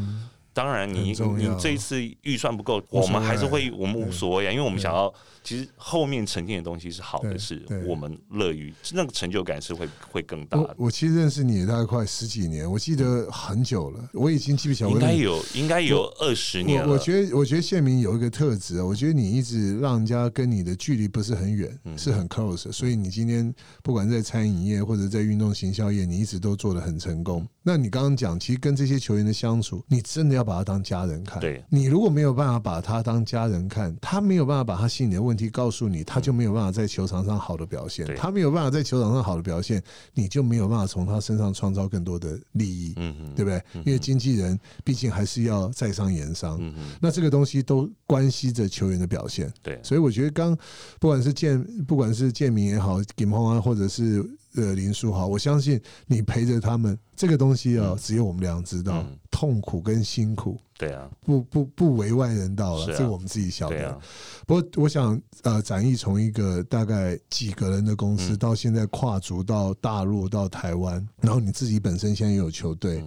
[0.53, 10.57] 当然，你你这一次预算不够，我们还是会我们无所谓啊，因为我们想要，其实后面呈现的东西是好的，是我们乐于那个成就感是会会更大。
[10.57, 14.89] 我我其实认识你大概快十几年，我记得很久了，我已经记不起来。
[14.89, 27.47] 应该有应该有二十年我觉得我觉得谢明有一个特质啊，我觉得你一直让人家跟你的距离不是很远，是很 close，所以你今天不管在餐饮业或者在运动行销业，你一直都做的很成功。
[27.69, 30.49] 那你刚刚讲，其实跟这些球员的相处，你真的要。
[30.49, 38.07] 把他当家人看，对你如果没有办法把他当家人看，他没有办法把他心里的问题告诉你，他就没有办法在球场上好的表现。
[38.15, 39.79] 他没有办法在球场上好的表现，
[40.15, 43.61] 你就没有办法从他身上创造更多的利益，嗯嗯，对不对？
[43.85, 49.79] 因为经纪人毕竟还是要在商言商，嗯嗯，那这个东西都关系着球员的表现，对。
[49.83, 50.57] 所以我觉得，刚
[50.99, 54.27] 不管是建，不管是建明也好，金鹏啊，或者是。
[54.55, 63.99] 呃，林书豪，我相信你陪着他们，这个东西啊，只有我们俩知道，痛苦跟辛苦，对啊，不不不为外人道了，这我们自己晓得。
[64.47, 73.03] 不过，我想，呃，展翼从一个大概几个人的公司，到现在跨足到大陆，到台湾，然后你自己本身现在也有球队。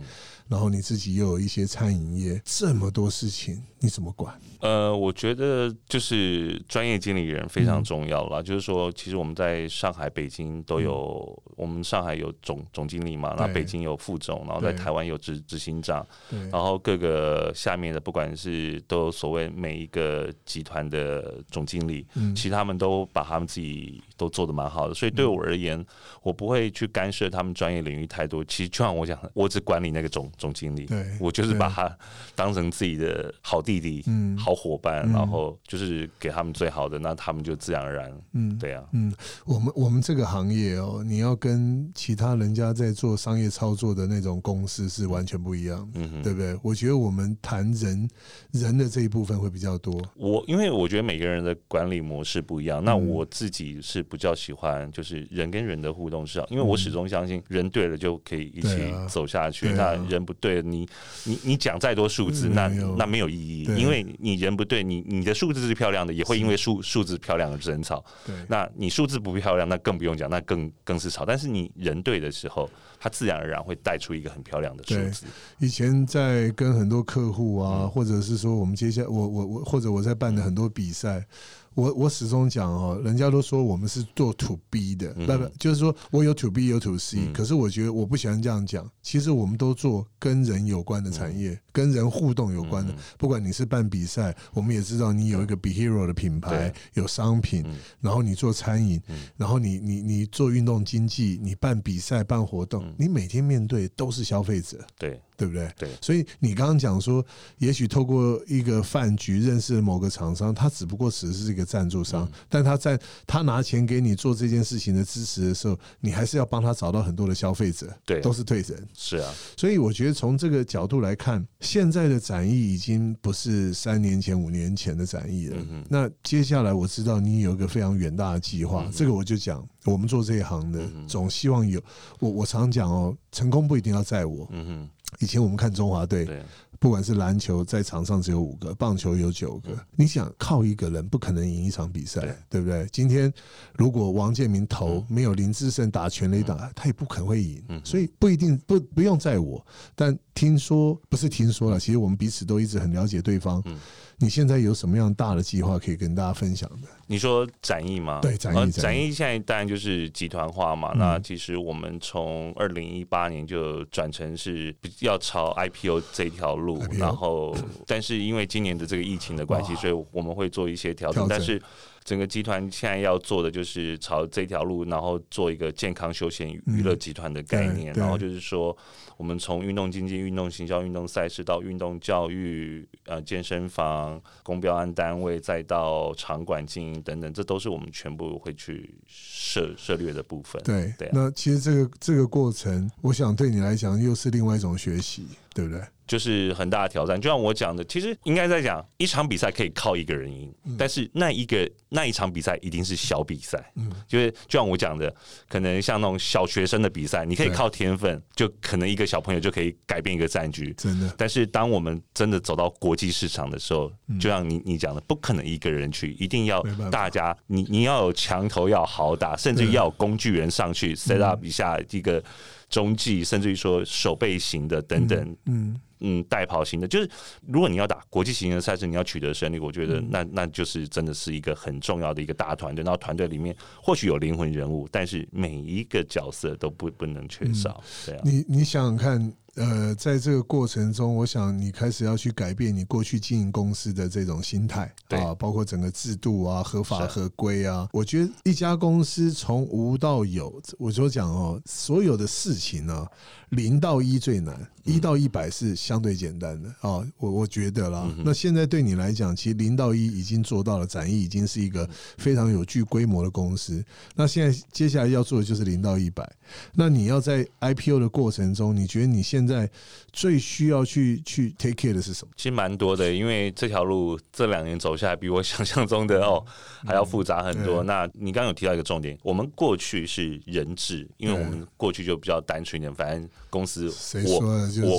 [0.48, 4.38] 然后你自己又有一些餐饮业，这么多事情你怎么管？
[4.60, 8.42] 呃，我觉得就是专业经理人非常重要了。
[8.42, 16.04] 就是说，其实我们在上海、北京都有，我们上海有总总经理嘛，那北京有副总，然后在台湾有执执行长，
[16.50, 24.94] 然后各个下面的不管是都有所谓每一个集团的总经理，其实他们都把他们自己都做的蛮好的。
[24.94, 25.84] 所以对我而言，
[26.22, 28.44] 我不会去干涉他们专业领域太多。
[28.44, 30.22] 其实就像我讲，我只管理那个总。
[30.38, 31.96] 总经理，对我就是把他
[32.34, 34.04] 当成自己的好弟弟、
[34.36, 39.12] 好伙伴，然后就是给他们最好的，那他们就自然而然，嗯，对呀，嗯，
[39.44, 46.58] 我们我们这个行业哦，你要跟其他人家在做商业操作的那种公司是完全不一样，嗯，对不对？
[46.62, 48.08] 我觉得我们谈人
[48.52, 50.00] 人的这一部分会比较多。
[50.16, 60.34] 我因为我觉得每个人的管理模式不一样，那我自己是比较喜欢就是人跟人的互动是，因为我始终相信人对了就可以一起走下去，那人不。
[60.42, 60.88] 对你，
[61.22, 62.66] 你你讲再多数字，那
[62.98, 68.04] 那没有意义，因为你人不对，你你的数字是漂亮的，也会因为数数字漂亮而争吵。
[68.26, 71.24] 对，那你数字不漂亮，那更不用讲，那更更是吵。
[71.24, 75.26] 但是你人对的时候，它自然而然会带出一个很漂亮的数字。
[75.60, 81.24] 以前在跟很多客户啊，或者是说我们接下来我我我或者我在办的很多比赛。
[81.74, 88.88] 我我始终讲哦，人家都说我们是做 to B 的，不不，就是说我有 to B 有 to C，可是我觉得我不喜欢这样讲。
[89.02, 92.94] 其实我们都做跟人有关的产业，跟人互动有关的。
[93.18, 97.64] 不管你是办比赛，我们也知道你有一个 Be Hero 的品牌，有商品，
[98.00, 99.00] 然后你做餐饮，
[99.36, 104.84] 然后你你你做运动经济，你办比赛办活动，你每天面对都是消费者。
[104.98, 105.20] 对。
[105.36, 105.70] 对不对？
[105.78, 107.24] 对，所以你刚刚讲说，
[107.58, 118.88] 也许透过一个饭局认识某个厂商，他只不过只是一个赞助商，但他在他拿钱给你做这件事情的支持的时候，你还是要帮他找到很多的消费者，对，都是对人。
[118.94, 125.56] 是啊，所以我觉得从这个角度来看，现在的展艺已经不是三年前、五年前的展艺了。
[125.88, 131.82] 那接下来我知道你有一个非常远大的计划，这个我就讲，我们做这一行的，总希望有
[132.18, 132.30] 我。
[132.30, 134.48] 我常讲哦，成功不一定要在我。
[134.50, 134.90] 嗯哼。
[135.18, 136.42] 以前我们看中华队，
[136.78, 139.70] 不管是篮球在场上只有五个，棒球有九个。
[139.94, 142.86] 你想靠一个人不可能赢一场比赛，对不对？
[142.90, 143.32] 今天
[143.74, 147.62] 如果王建民投没有林志胜打全垒打，他也不可能会赢。
[147.84, 153.62] 所以不一定不不用在我，但听说不是听说了，其实我们彼此都一直很了解对方。
[153.66, 153.78] 嗯，
[154.16, 156.88] 你现在有什么样大的计划可以跟大家分享的？
[157.06, 158.20] 你说展翼吗？
[158.22, 160.92] 对，展翼，展翼现在当然就是集团化嘛。
[160.96, 167.54] 那其实我们从二零一八年就转成是要朝 IPO 这条路，然后
[167.86, 171.60] 但是因为今年的这个疫情的关系，所以我们会做一些调整，但是。
[172.04, 178.76] 整个集团现在要做的就是朝这条路，然后做一个健康休闲娱乐集团的概念，然后就是说，
[179.16, 190.60] 我们从运动经济、运动行销、运动赛事到运动教育、呃健身房、公标案单位，再到场馆经营等等，这都是我们全部会去涉涉略的部分。
[190.64, 195.80] 对，那其实这个这个过程，我想对你来讲又是另外一种学习，对不对？
[196.12, 205.10] 就是很大的挑战，就像我讲的，其实应该在讲一场比赛可以靠一个人赢，但是那一个那一场比赛一定是小比赛，嗯，就是就像我讲的，
[205.48, 211.14] 可能像那种小学生的比赛，你可以靠天分，就可能一个小朋友就可以改变一个战局，真的。
[211.16, 222.22] 但是当我们真的走到国际市场的时候，就像你你讲的，不可能一个人去，一定要大家，你你要有墙头要好打，甚至要有工具人上去 set up 一下一个
[222.68, 225.72] 中继，甚至于说手背型的等等，嗯。
[225.72, 225.80] 嗯，
[226.24, 227.08] 代跑型的，就是
[227.46, 232.82] 如果你要打国际型的赛事，你要取得胜利，我觉得那那就是真的是一个很重要的一个大团队。
[232.82, 237.82] 然后团队里面或许有灵魂人物，但是每一个角色都不不能缺少。
[238.06, 239.32] 对啊，你你想想看。
[239.56, 247.86] 呃，在这个过程中，我想你开始要去改变你过去经营公司的这种心态啊，包括整个制度啊、合法合规啊。
[247.92, 253.06] 我觉得一家公司从无到有，我就讲哦，所有的事情呢，
[253.50, 257.06] 零到一最难，一到一百是相对简单的啊。
[257.18, 261.86] 我我觉得啦，那现在对你来讲，其实零到一已经做到了，展翼已经是一个
[262.16, 263.84] 非常有具规模的公司。
[264.14, 266.26] 那现在接下来要做的就是零到一百。
[266.72, 269.68] 那你要在 IPO 的过程中，你觉得你现在
[270.12, 272.32] 最需要去去 take care 的是什么？
[272.36, 276.44] 其实蛮多的，因为这条路这两年走下来，比我想象中的 哦
[276.86, 277.82] 还要复杂很多。
[277.84, 283.92] 那你刚刚有提到一个重点，我们过去是人质，因为我们过去就比较单纯一点，反正公司
[284.26, 284.98] 我我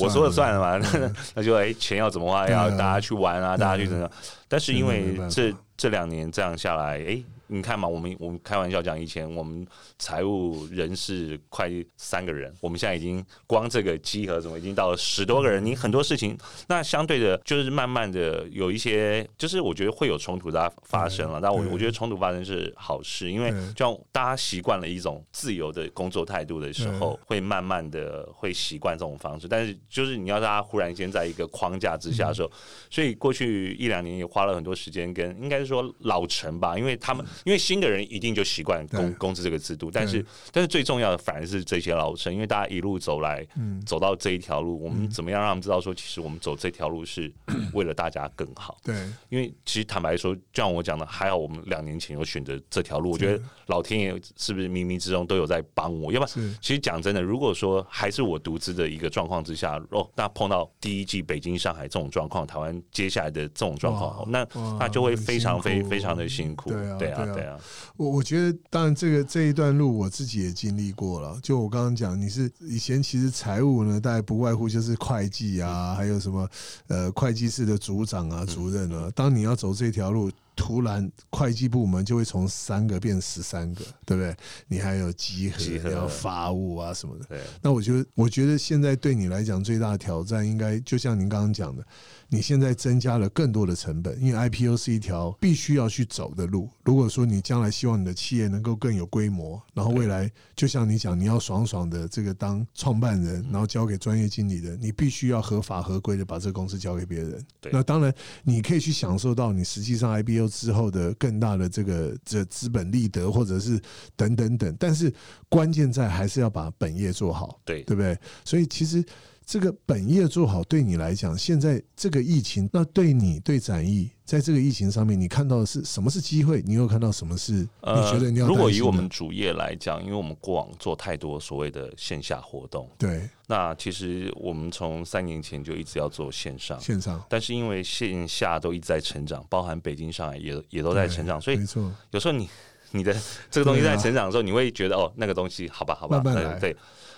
[0.00, 0.88] 我说了算了嘛，
[1.34, 4.10] 那就哎钱要怎么花，要大家去玩啊，大家去怎么样？
[4.48, 7.22] 但是因为这这两年这样下来，哎。
[7.46, 9.66] 你看嘛，我们我们开玩笑讲，以前我们
[9.98, 15.64] 财务人事快三个人，我们现在已经光这个集合怎么已经到了十多个人。
[15.64, 16.36] 你很多事情，
[16.68, 21.38] 那相对的，就是慢慢的有一些，就是我觉得会有冲突的发生了。
[21.40, 29.46] 但我我觉得冲突发生是好事，因为就像大家习惯了一种自由的工作态度的时候，会慢慢的会习惯这种方式。
[29.46, 32.50] 但是就是你要大家忽然间在一个框架之下的时候，
[32.90, 37.24] 所以过去一两年也花了很多时间跟应该是说老陈吧，因为他们。
[37.44, 43.46] 因为新的人一定就习惯工工资这个制度，但是但是最重要的反而是这些老生，因为大家一路走来，
[43.84, 47.32] 走到这一条路，我们怎么样让他们知道说，其实我们走这条路是
[47.72, 48.76] 为了大家更好。
[48.84, 48.94] 对，
[49.28, 56.12] 因为其实坦白说，就像我讲的，还好我们两年前有选择这条路，我觉得老天爷是不是冥冥之中都有在帮我？
[56.12, 64.46] 要不然，其实讲真的，如果说还是我独资的一个状况之下，哦，那碰到第一季北京、上海这种状况，台湾接下来的这种状况，那
[64.78, 66.70] 那就会非常非非常的辛苦。
[66.98, 67.23] 对啊。
[67.32, 67.58] 对啊，
[67.96, 71.38] 我我觉得当然这个这一段路我自己也经历过了。
[71.42, 76.48] 就我刚刚讲，你是以前其实财务呢，大概不外乎就是会计啊，还有什么
[76.88, 79.10] 呃会计室的组长啊、主任啊。
[79.14, 80.30] 当你要走这条路。
[80.56, 84.36] 突然，会计部门就会从三个变十三个，对不对？
[84.68, 87.40] 你还有集合、要发物啊什么的。
[87.60, 91.84] 那我觉得，我觉得现在对你来讲最大的挑战，应该就像您刚刚讲的，
[92.28, 96.70] 你现在增加了更多的成本，因为 IPO 是一条必须要去走的路。
[96.84, 107.44] 如果说你将来希望你的企业能够更有规模，然后未来就像你讲，你要爽爽的这个当创办人，然后交给专业经理人，你必须要合法合规的把这个公司交给别人。
[107.72, 108.14] 那当然，
[108.44, 110.43] 你可以去享受到你实际上 IPO。
[110.48, 113.80] 之后的更大的这个这资本利得，或者是
[114.16, 115.12] 等等等，但是
[115.48, 118.18] 关键在还是要把本业做好，对对不对？
[118.44, 119.04] 所以其实。
[119.46, 126.62] 这个本业做好，对你来讲，现在这个疫情，那对你对展艺，在这个疫情上面，你看到的是什么是机会？
[126.66, 127.68] 你又看到什么是你
[128.10, 128.46] 觉得你要？
[128.46, 142.48] 如果以我们主业来讲，因为我们过往做太多所谓的线下活动，对，那其实我们从三年前就一直要做线上，线上，但是因为线下都一直在成长，包含北京、上海也也都在成长，所以没错，有时候你
[142.92, 143.14] 你的
[143.50, 146.22] 这个东西在成长的时候，你会觉得哦，那个东西好吧，好吧，
[146.58, 146.74] 对。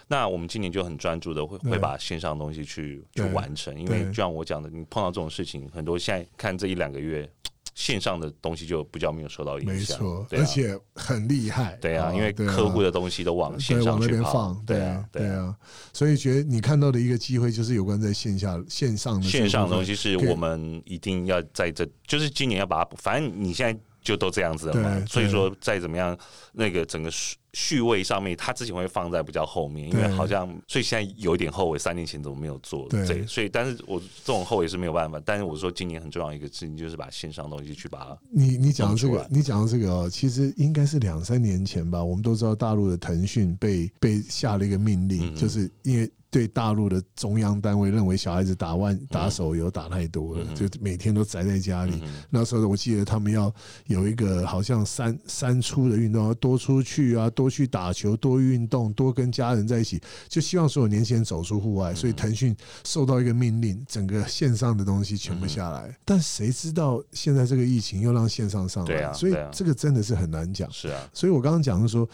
[0.09, 7.29] 那我们今年就很专注的会会把线上的东西去去完成，因为就像我讲的，你碰到这种事情，很多现在看这一两个月，
[7.75, 9.99] 线上的东西就比较没有受到影响。
[9.99, 11.77] 没错，而且很厉害。
[11.81, 14.57] 对啊，因为客户的东西都往线上那边放。
[14.65, 15.55] 对啊，对啊。
[15.93, 23.79] 所以觉得你看到的一个机会，就是有关在线下线上的线上的东西，是我们一定要在这，就是今年要把它，反正你现在。
[24.07, 26.17] 就都这样子了嘛，所以说再怎么样，
[26.53, 32.87] 那个整个序序位上面，他之前会放在比较后面，因为好像所以现在有一点后悔，三年前怎么没有做？
[32.91, 35.19] 对，所以但是我这种后悔是没有办法。
[35.25, 38.19] 但是我说今年很重要一个事情，就是把线上东西去把它。
[38.31, 42.05] 你你讲的这个，你讲的这个哦，其实应该是两三年前吧。
[42.05, 46.11] 我们都知道大陆的腾讯被被下了一个命令，就是因为。
[46.37, 51.99] 对大陆的中央单位认为小孩子打万打手游打太多了，就每天都宅在家里。
[52.29, 53.51] 那时候我记得他们要
[53.87, 61.95] 有一个好像三三出的运动，要多出去啊，多去打球，多运动，多跟家人在一起，就希望所有年轻人走出户外。
[61.95, 65.97] 所以腾讯受到一个命令，整个线上的东西全部下来。
[66.05, 70.71] 但谁知道现在这个疫情又让线上上来，所以这个真的是很难讲。
[70.71, 72.07] 是啊，所以我刚刚讲的说，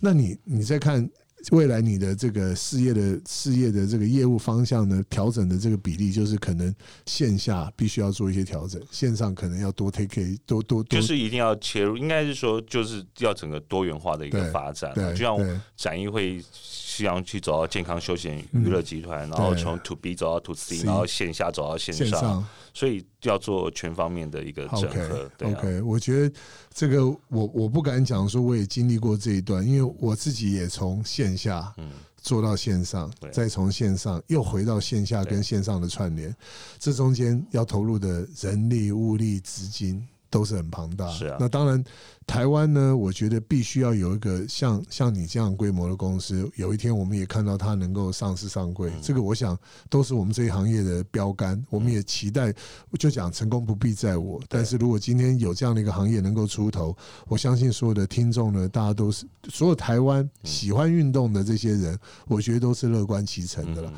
[0.00, 1.08] 那你你在看。
[1.50, 6.74] 未来你的这个事业的事业的这个业务方向呢，调整的这个比例，就是可能
[7.06, 15.38] 线下必须要做一些调整，线上可能要多 take 多多，就是一定要切入，应该是说就是要整个多元化的一个发展，就像
[15.76, 22.44] 展艺会希望去走到健康休闲娱乐集团，然后从 to B 走到 to C，然后线下走到线上。
[22.78, 25.28] 所以要做全方面的一个整合。
[25.42, 26.32] OK，我觉得
[26.72, 31.74] 这个我我不敢讲说我也经历过这一段，因为我自己也从线下
[32.18, 36.32] 做到线上，再从线上又回到线下跟线上的串联，
[36.78, 40.06] 这中间要投入的人力、物力、资金。
[40.30, 41.36] 都是很庞大，是啊。
[41.40, 41.82] 那当然，
[42.26, 49.58] 台湾呢，我觉得必须要有一个像像你这样规模的公司，有一天我们也看到它能够上市上柜，这个我想
[49.88, 51.62] 都是我们这一行业的标杆。
[51.70, 52.52] 我们也期待，
[52.98, 63.92] 就讲成功不必在我，但是如果今天有这样的一个行业能够出头，我相信所有的听众呢，大家都是所有台湾喜欢运动的这些人，我觉得都是乐观其成的了。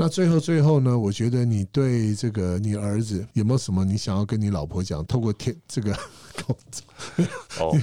[0.00, 0.96] 那最后最后呢？
[0.96, 5.04] 我觉得你对这个你儿子有没有什么你想要跟你老婆讲？
[5.06, 5.92] 透过天这个
[7.58, 7.76] 哦。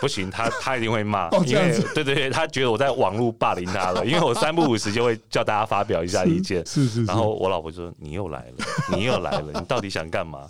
[0.00, 10.40] 不行，他他一定会骂， 因为对对对，他觉得我在网络霸凌他了，因为我三不五时就会叫大家发表一下意见，是是，然后我老婆就说：“你又来了，你又来了，你到底想干嘛？”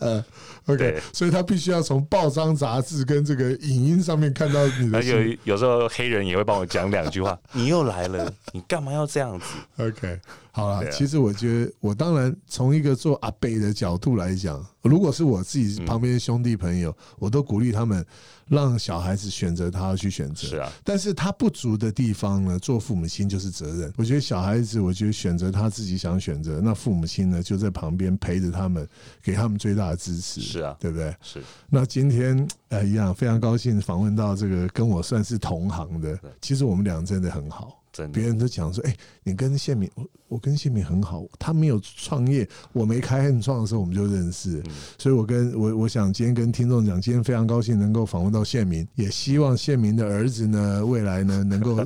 [0.66, 5.02] 嗯，OK，所以他必须要从报章杂志跟这个影音上面看到你的。
[5.02, 9.46] 有有时候黑人也会帮我讲两句话：“你又来了，你干嘛要这样子？
[9.82, 18.04] ”OK，好了，其实我觉得，我当然从一个做阿贝的角度来讲，如果是我自己旁边的兄弟朋友，我都鼓励他们。
[18.48, 23.90] 让小孩子选择他要去选择，是啊，但是他不足的地方呢，做父母亲就是责任。
[23.96, 28.86] 我觉得小孩子，我觉得选择他自己想选择，那父母亲呢就在旁边陪着他们，
[29.22, 30.40] 给他们最大的支持。
[30.52, 31.14] 是啊，对不对？
[31.20, 31.42] 是。
[31.68, 37.78] 那今天呃一样，非常高兴访问到这个跟我算是同行的，其实我们俩真的很好。
[38.10, 39.90] 别人都讲说，哎，你跟谢敏，
[40.32, 44.62] 我我跟谢敏很好，他没有创业，我没开汉创的时候，我们就认识，
[44.96, 51.84] 所以我跟我我想今天跟听众讲，今天非常高兴能够访问到谢敏，也希望谢敏的儿子呢，未来呢能够，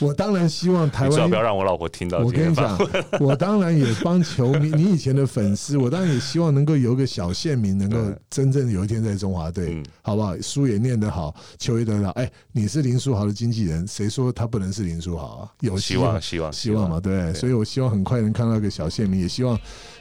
[0.00, 2.18] 我当然希望台湾不要让我老婆听到。
[2.18, 2.76] 我跟你讲，
[3.20, 7.96] 我当然也帮球迷，你以前的粉丝，我当然也希望能够有个小谢明，能够
[8.28, 10.36] 真正有一天在中华队，好不好？
[10.40, 12.10] 书也念得好，球也得了。
[12.10, 15.52] 哎，你是林书豪的经纪人，谁说他不能是林书豪啊？
[15.60, 19.58] 有希望，希望，希望嘛，对，所以我希望很快能看到一个小县民，也希望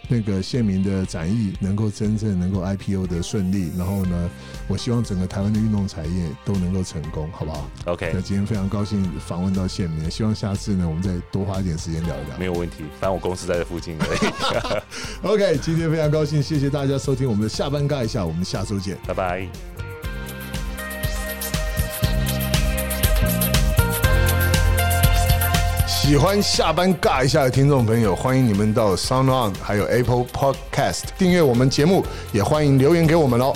[0.10, 4.30] 那个县民的展翼能够真正能够 IPO 的顺利，然后呢，
[4.68, 13.98] 我希望整个台湾的运动产业都能够成功，好不好？OK，那今天非常高兴访问到县民，希望下次呢我们再多花一点时间聊一聊，没有问题，反正我公司在这附近。
[15.24, 19.93] OK，今天非常高兴，谢谢大家收听我们的下班尬一下，我们下周见，拜拜。
[26.14, 33.52] 喜欢下班尬一下的听众朋友，欢迎你们到 Sound On 还有 Apple Podcast 订阅我们节目，也欢迎留言给我们哦。